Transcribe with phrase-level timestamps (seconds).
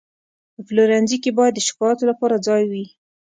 [0.53, 2.85] په پلورنځي کې باید د شکایاتو لپاره ځای وي.